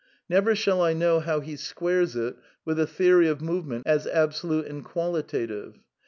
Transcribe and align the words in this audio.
Never 0.27 0.55
shall 0.55 0.81
I 0.81 0.93
know 0.93 1.19
how 1.19 1.41
he 1.41 1.55
squares 1.55 2.15
it 2.15 2.35
with 2.65 2.79
a 2.79 2.87
theory 2.87 3.27
of 3.27 3.39
movement 3.39 3.85
as 3.85 4.07
absolute 4.07 4.65
and 4.65 4.83
qualitative. 4.83 5.77